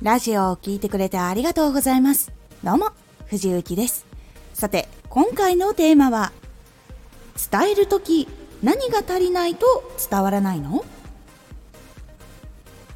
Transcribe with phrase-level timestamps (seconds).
[0.00, 2.30] ラジオを聴いてくれてありがとうございます。
[2.62, 2.90] どうも、
[3.26, 4.06] 藤幸です。
[4.54, 6.30] さて、今回のテーマは、
[7.50, 8.28] 伝えるとき
[8.62, 9.66] 何が足りないと
[10.08, 10.84] 伝わらないの？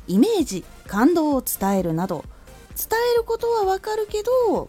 [0.07, 2.25] イメージ、感動を伝えるなど、
[2.77, 4.69] 伝えることはわかるけど、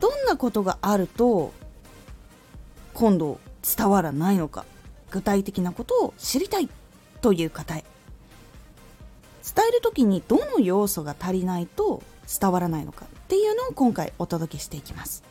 [0.00, 1.52] どんなことがあると、
[2.92, 4.64] 今度伝わらないのか、
[5.12, 6.68] 具体的なことを知りたい
[7.20, 7.84] という方へ。
[9.54, 12.02] 伝える時にどの要素が足りないと
[12.40, 15.22] 伝わらないのかっていうのを今回お届けしていきます。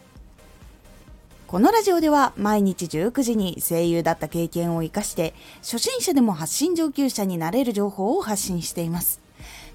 [1.45, 9.21] このラジオでは毎日19時に声優だった経験を生かして初心者でも発信上級者になれる情報を発信しています。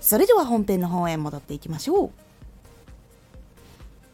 [0.01, 2.11] それでは本編の方へ戻っていきましょう。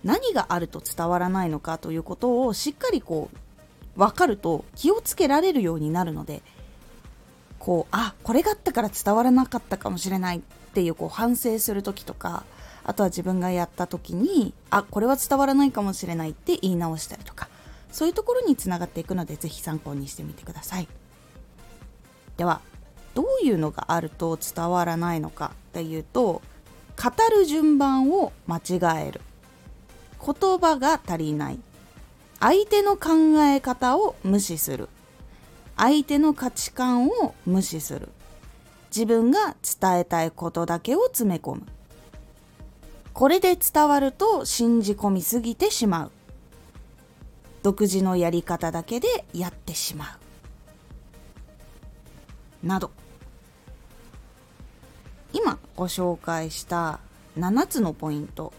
[0.05, 6.43] 何があると伝わらないのかということをしっかりこう分かると気をつけられるようになるので
[7.69, 10.41] こうあこれがあったから伝わらなかったかもしれないっ
[10.73, 12.45] ていうこう反省する時とか
[12.83, 17.51] あとは自分がやった時にあこれは伝わらないかもしれないって言い直したりとか
[17.93, 20.89] そういうところにつながっていくので是非参考にしてみてください。
[22.39, 22.63] では
[23.13, 26.41] どういうのがあると伝わらないのかっていうと
[26.97, 29.21] 語る順番を間違える。
[30.25, 31.59] 言葉が足りない。
[32.41, 34.89] 相手の考え方を無視する。
[35.79, 38.09] 相手の価値観を無視する。
[38.91, 41.63] 自分が伝えたいことだけを詰め込む。
[43.13, 46.11] これで伝わると信じ込みすぎてしまう。
[47.63, 50.19] 独自のやり方だけでやってしま
[52.63, 52.67] う。
[52.67, 52.91] など。
[55.33, 56.99] 今ご紹介した
[57.39, 58.53] 7つのポイント。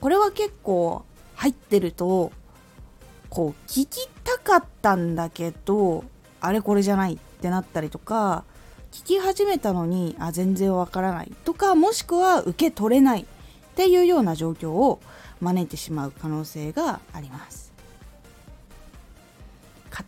[0.00, 1.04] これは結構
[1.36, 2.32] 入ってると
[3.28, 6.04] こう聞きたかったんだけど
[6.40, 8.44] あれこれじゃないってなったりとか
[8.92, 11.32] 聞き始めたのにあ全然わからない。
[11.44, 13.24] とかもしくは受け取れないっ
[13.76, 15.00] ていうような状況を
[15.40, 17.72] 招いてしまう可能性があります。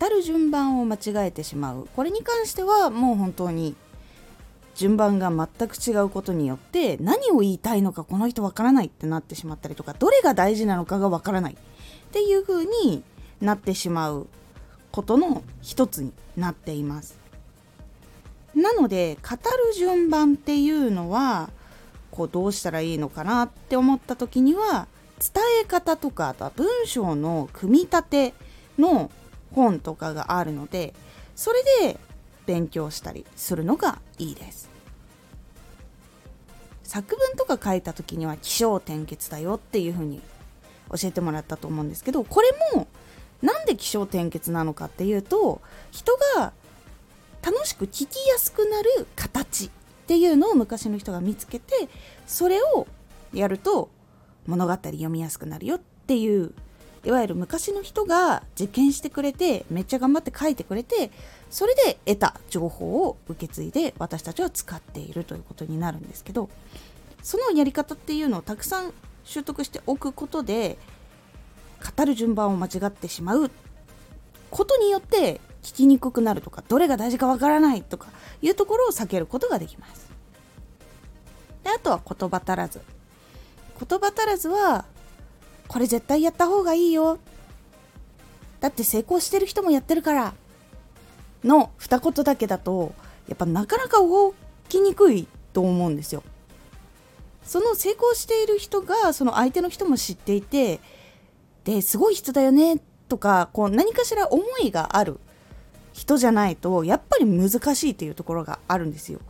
[0.00, 1.88] 語る順番を間違えてしまう。
[1.94, 3.76] これに関してはもう本当に
[4.74, 11.56] 順番が全く違うことによって何を言いたいのかこの人わからないってなってしまったりとかどれが大事なのかがわからないっ
[12.12, 13.02] ていう風に
[13.42, 14.26] なってしまう
[14.92, 17.18] ことの一つになっています。
[18.54, 21.50] なので語る順番っていうのは
[22.10, 28.34] こうどうしたらいいのかなって思った時には伝え方とかあとは文章の組み立て
[28.78, 29.10] の
[29.52, 30.94] 本とかがあるので
[31.36, 32.00] それで
[32.46, 34.68] 勉強したりするのがいいです。
[36.82, 40.20] 作文とか書いた時には起承転結だよっていう風に
[40.90, 42.88] 教えてもらったと思うんですけどこれも
[43.42, 46.52] なんで起承転結なのかっていうと人が
[47.42, 49.70] 楽しく聞きやすくなる形っ
[50.06, 51.88] ていうのを昔の人が見つけて
[52.26, 52.86] それを
[53.32, 53.90] やると
[54.46, 56.52] 物語読みやすくなるよっていう
[57.04, 61.10] いわゆる昔の人が実験してくれてめっちゃ頑張って書いてくれて
[61.48, 66.50] それで得た情報を受け継いで私たちは使っているということになるんですけど
[67.22, 68.92] そのやり方っていうのをたくさん
[69.24, 70.76] 習得しておくことで
[71.80, 73.50] 語る順番を間違ってしまう
[74.50, 78.08] ことによって聞きにくくなるとかどれが大事かわからないとか
[78.42, 80.10] いうところを避けることができます。
[81.64, 82.80] であとは言葉足らず。
[83.78, 84.84] 言葉足らずは
[85.68, 87.18] これ絶対やった方がいいよ。
[88.60, 90.34] だって成功してる人もやってるから。
[91.44, 92.92] の二言だけだと
[93.28, 94.34] やっぱなかなか動
[94.68, 96.22] きにくいと思うんですよ。
[97.44, 100.80] その成功している人がその相手の人も知っていて
[101.64, 105.18] ですごい人だよねとかこう何かしら思いがある
[105.92, 109.20] 人じゃないとやっぱり難しいというところがあるんですよ。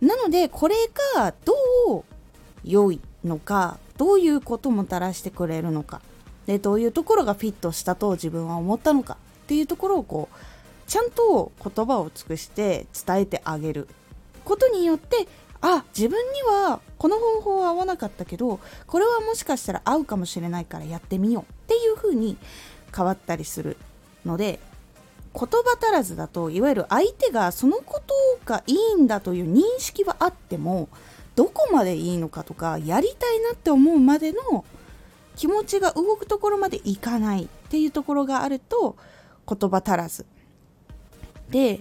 [0.00, 0.74] なのでこれ
[1.16, 1.54] がど
[2.00, 2.04] う
[2.64, 6.02] 良いのかどういうこともたらしてくれるのか
[6.46, 13.88] でどういうところがフィットしたと自分は思ったのかっていうところをこうちゃんと言葉を尽くして伝えてあげる
[14.44, 15.26] ことによって
[15.66, 21.52] あ自分にはこの方法は合わなかったけどこれはもしかしたら合うかもしれないからやってみよう。
[21.52, 22.36] っていう風に
[22.94, 23.78] 変わったりする
[24.26, 24.60] ので
[25.32, 28.14] 言葉足らずだといわゆる相手がそのこと
[28.44, 30.90] がいいんだという認識はあっても
[31.34, 34.66] どこまでいいのかとかやりたいなって思うまでの
[35.34, 38.96] 気持ちが動くところまでいかないっていうところがあると
[39.48, 40.26] 言葉足らず。
[41.48, 41.80] で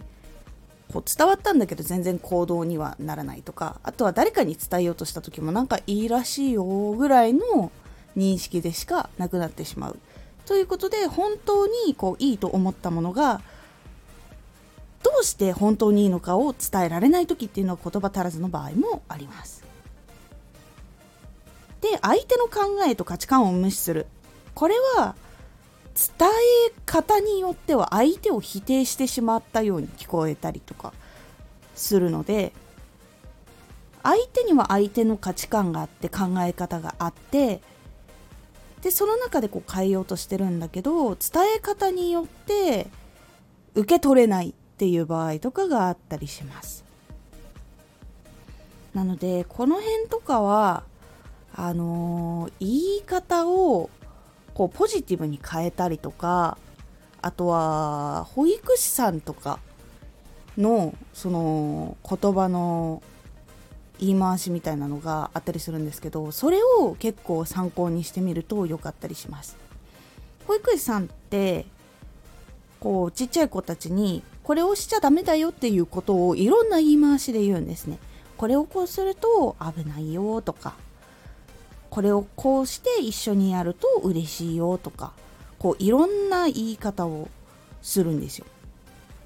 [0.91, 7.71] こう伝わったんだけど全然行動にはならないとかあとは誰かに伝えようとした時もなんかいいらしいよぐらいの
[8.15, 9.99] 認識でしかなくなってしまう。
[10.45, 13.41] ということで本当にこういいと思ったものが
[15.01, 19.63] どうして本当にいいのかを伝えられない時っていうのは言葉足らずの場合もあります。
[21.81, 24.05] で相手の考えと価値観を無視する。
[24.53, 25.15] これは
[25.95, 30.93] 伝え方によっては相手を否定してしまったように聞こえたりとか
[31.75, 32.53] するので
[34.01, 37.61] 相手には相手の価値観があって考え方があって
[38.81, 42.87] でその中でこう変えようとしてるんだけど伝え方によって
[43.75, 46.83] 受け取れないっていう場合とかがあったりします。
[48.93, 50.83] なのでこの辺とかは
[51.55, 53.89] あのー、言い方を
[54.53, 56.57] こうポジティブに変えたりとか
[57.21, 59.59] あとは保育士さんとか
[60.57, 63.01] のその言葉の
[63.99, 69.57] 言い回しみたいなのがあったりするんですけどそれを結構参考にしてみると良かったりします。
[70.47, 71.65] 保育士さんって
[72.81, 77.97] こうちっちゃい子たちにこれをしちゃダメだよっていうことをいろんな言い回しで言うんですね。
[78.35, 80.75] これをこうすると危ないよとか
[81.93, 85.13] これをこうして一緒にやると嬉しいよとか
[85.59, 87.29] こういろんな言い方を
[87.83, 88.47] するんですよ。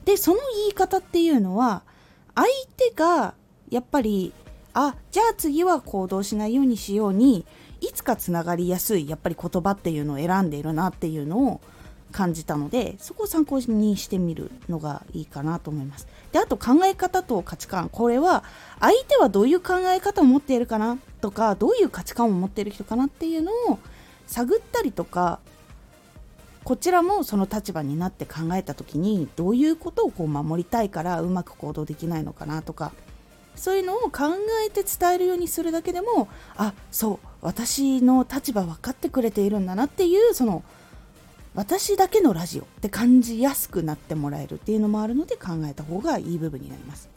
[0.03, 1.83] でその言い方っていうのは
[2.35, 3.35] 相手が
[3.69, 4.33] やっぱり
[4.73, 7.45] あじゃあ次は行動しないようにしように
[7.79, 11.61] いつかつながりやすいやっぱり言葉っていうのを選んでいるなっていうのを
[12.11, 16.07] 感じたのでそこを参考にしてみるのがいいかなと思います。
[16.31, 18.43] であと考え方と価値観これは
[18.79, 23.79] 相手はどういう考え方を持っているかなとかどういう価値観を持っている人かなっていうのを
[24.25, 25.39] 探ったりとか
[26.63, 32.91] こちらもその立場になって考えた時にどういうことをこう守りたいからうまく行動できないのかなとか
[33.55, 40.63] そういうのを考えて伝えるようにするだけでもあそう私の立場分かってくれているんだなっていうその
[41.57, 47.09] 私だけのラジオって感じやすくなってもらえるっていうのもあるので考えた方がいい部分になります。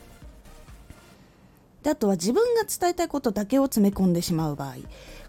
[1.82, 4.76] であとは自分が伝えたいことだけを詰め込んでしまう場合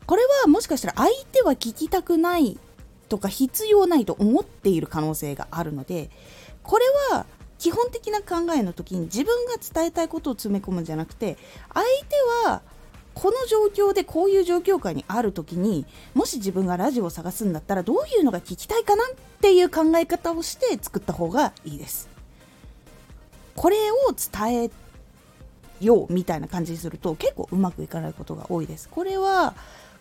[0.05, 2.57] これはもしかしたら相手は聞きたくない
[3.07, 6.09] とか必要ないと思っている可能性があるので
[6.61, 7.25] これは
[7.57, 11.37] 基本的な考えの時に自分が伝えたいことを詰め込むんじゃなくて
[11.73, 11.85] 相
[12.43, 12.61] 手は
[13.13, 19.07] この状況でこういう状況下にある時にもし自分がラジオを探すんだったらどういうのが聞きたいかなっ
[19.41, 22.09] ていう考え方をして作った方がいいです。
[23.55, 24.71] これを伝え
[25.81, 28.87] ようみたいな感じにすると結構うまくいかないことが多いです。
[28.89, 29.53] これは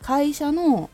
[0.02, 0.88] 会社の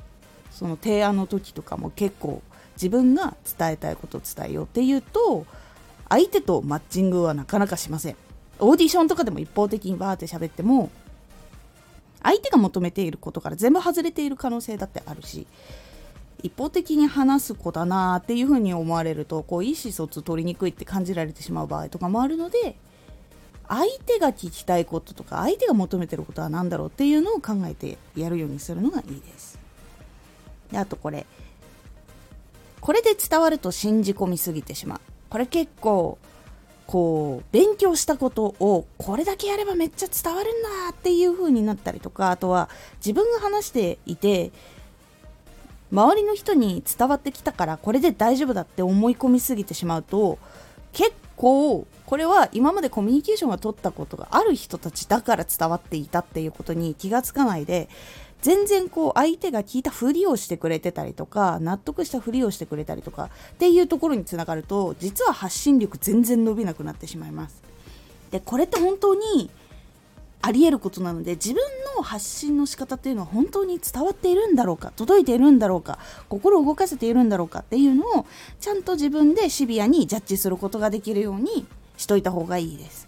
[0.50, 2.42] その提案の時とかも結構
[2.76, 5.46] 自分が伝えたいことを伝えようっていうと
[6.08, 8.16] 相手とマッチングはなかなかしません
[8.58, 10.90] オーディションとかでも一方的にバーって喋っても
[12.22, 15.46] 相手が求めていることから全部外れている可能性だってあるし
[16.42, 22.76] 一方的に話す子だなっていうふうに思われるとこう意思疎通取りにくいって感じられてしまう場合とかもあるので
[23.68, 29.58] 相手が聞きたいこととか相手が求めてることは何だろうっていうのを考えてやるようにするのがいいです。
[30.70, 31.26] であとこれ
[32.80, 36.19] これで伝わると信じ込みすぎてしまうこれ結構
[36.86, 42.68] こう勉強したことをこれだけやればめっちゃ伝わるんだっていう風になったりとかあとは
[43.04, 44.52] 自分が話していて
[45.92, 50.38] 周りの人に伝わってきたからこれで大丈夫だって思い込みすぎてしまうと
[50.92, 57.88] 結構これは今までコミュニケーションが取ったことがある人たちだから伝わっていたっていうことに気がつかないで
[58.46, 67.60] 全然こう相手が聞いたふりをしてくれてたりとか納得したふりをしてくれたりとかっていうところにつながると実は発信力全然伸びなくなってしまいます。
[68.31, 69.50] でこれって本当に
[70.43, 71.60] ありえることなので自分
[71.96, 75.98] の発信の仕方っていうのは本当に伝わっているんだろうか届いているんだろうか
[76.29, 78.26] 心を動かせているんだろうかっていうのを
[78.60, 83.06] ちゃんと自分でシビアにジャッジすることができるようにしといた方がいいです。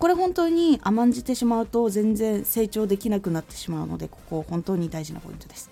[0.00, 5.70] これ本当に甘んじてしまうと全然成長できなくなってしまうのでここ本当に大事なポイントです。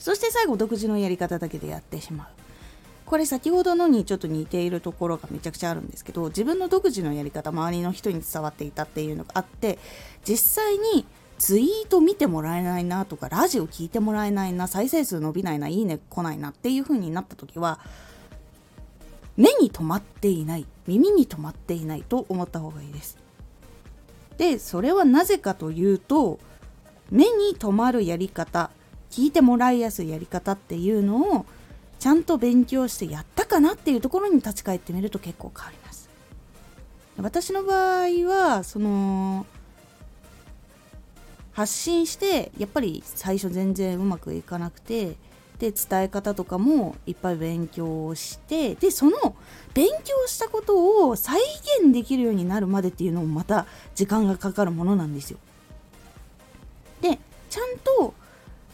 [0.00, 2.26] そして最後独自のやり方だけでやってしまう。
[3.06, 9.78] これ先ほどのにちょっと似ているところがめちゃくちゃあるんですけど自分の独自のやり方周りの人に伝わっていたっていうのがあって
[10.24, 11.06] 実際に
[11.38, 17.78] ツイート見てもらえないなとかラジオ聞いてもらえないな再生数伸びないないいね来ないなっていう風になった時は
[19.36, 23.18] 目に留まっていない耳に留まっていないと思った方がいいです。
[24.38, 26.38] でそれはなぜかというと
[27.10, 28.70] 目に留まるやり方
[29.10, 31.46] 聞いてもらいやすいやり方っていうのを
[31.98, 36.08] ちゃんと勉強してやったかなっていうところに立ち返ってみると結構変わります。
[37.16, 39.46] 私の場合はその
[41.52, 45.16] 発信してやっぱり最初全然うまくいかなくて
[45.58, 49.36] で伝え方とかもいっぱい勉強してでその
[49.72, 51.40] 勉強したことを再
[51.80, 55.38] 現できるようになるまでっていうのもまた時間がかかるものなんですよ。
[57.00, 57.18] で
[57.50, 58.14] ちゃんと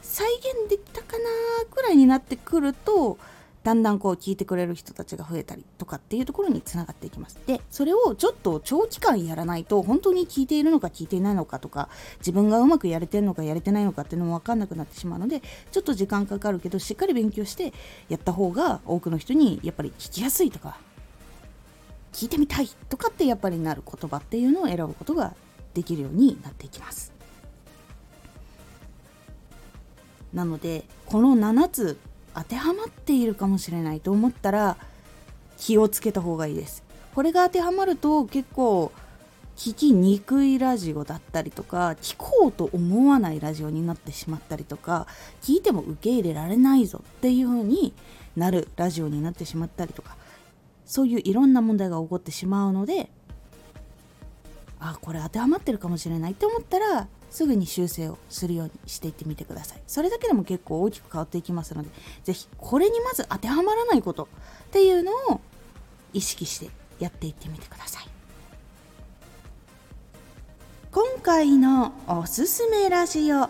[0.00, 1.24] 再現できたかな
[1.70, 3.18] くらいになってくると
[3.64, 7.38] だんだんこう聞いてくれる人たちが増えたりとかっていうところにつながっていきます。
[7.46, 11.88] で、それをちょっと長期間やらないと本当に聞いているのか聞いていないのかとか
[12.18, 17.72] 自分がうまくやれてるのかやれてないのかっていうのも分かんなくなってしまうのでちょっと時間かかるけどしっかり勉強して
[18.08, 20.78] やった方が多くの人にやっぱり聞きやすいとか
[22.12, 25.34] 聞いてみたいとかってやっぱりなる言葉っていうのを選ぶことが
[25.74, 27.12] できるようになっていきます。
[30.32, 31.98] なのでこの7つ
[32.34, 34.76] 当てはまっているかもしれないと思ったら
[35.58, 36.82] 気をつけた方がいいです。
[37.14, 38.90] これが当てはまると結構
[39.56, 45.06] 聞きにくいラジオだったりとか聞こうと思わないラジオになってしまったりとか
[45.42, 47.92] 聞いても受け入れられないぞっていう風に
[48.34, 50.16] なるラジオになってしまったりとか
[50.86, 53.10] そういういろんな問題が起こってしまうので
[54.84, 59.82] あこれ当てはまってるかもしれないって思ったらすぐに修正をするようにしていってみてください。
[59.86, 61.88] それだけでも結構大きく変わっていきますので
[62.24, 64.26] 是非これにまず当てはまらないことっ
[64.70, 65.40] ていうのを
[66.12, 68.08] 意識してやっていってみてください。
[70.90, 73.48] 今回のおすすめラジオ。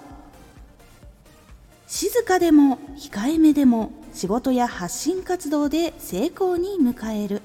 [1.87, 7.43] 静かでも控えめでも仕事や発信活動で成功に迎える。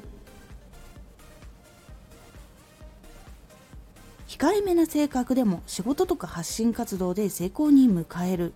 [4.38, 8.54] 控えめな性格でも仕事とか発信活動で成功に迎える。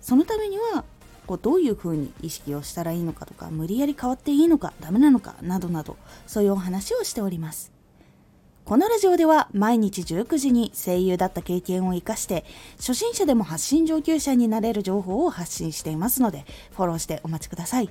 [0.00, 0.84] そのためには
[1.26, 7.72] こうどういうふうに意識をしたらいいのかとか無理やり変わっていいのかダメなのかなどなどそういうお話をしております。
[8.64, 12.44] このラジオでは毎日19時に声優だった経験を生かして
[12.78, 17.90] 初心者でも発信上級者になれる情報を発信していますのでフォローしてお待ちください。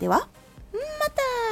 [0.00, 0.28] では、
[0.72, 1.43] また。